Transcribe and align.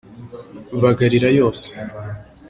Bagarira 0.81 1.29
yose. 1.39 1.67